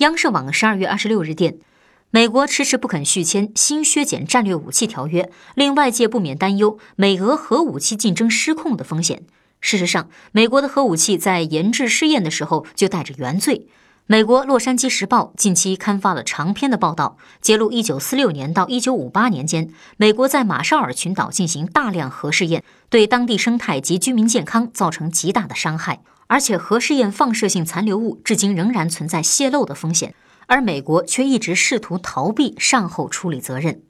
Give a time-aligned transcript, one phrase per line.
[0.00, 1.58] 央视网十二月二十六日电，
[2.10, 9.24] 美国迟迟不肯续签新削减战略武器条约，令外界不免担忧美俄核武器竞争失控的风险。
[9.60, 13.68] 事实上，美国的核武器在研制试验的时候就带着原罪。
[14.10, 30.12] 美国《洛杉矶时报》近期刊发了长篇的报道，揭露1946年到1958年间，美国在马绍尔群岛进行大量核试验，对当地生态及居民健康造成极大的伤害，而且核试验放射性残留物至今仍然存在泄漏的风险，
[30.48, 33.80] 而美国却一直试图逃避善后处理责任。